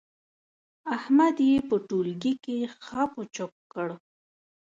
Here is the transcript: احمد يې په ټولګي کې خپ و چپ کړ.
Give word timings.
احمد 0.95 1.35
يې 1.49 1.55
په 1.69 1.75
ټولګي 1.87 2.33
کې 2.43 2.57
خپ 2.85 3.11
و 3.19 3.23
چپ 3.35 3.51
کړ. 3.73 3.87